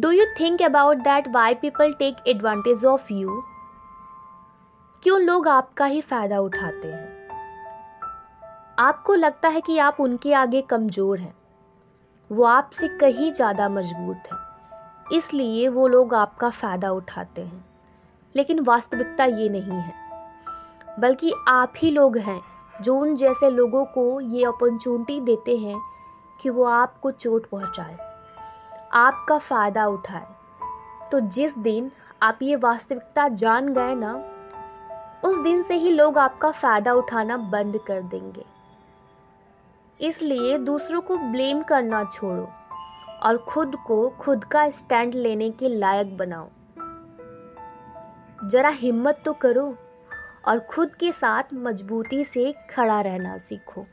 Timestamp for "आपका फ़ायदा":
16.14-16.90, 28.94-29.86, 36.18-36.92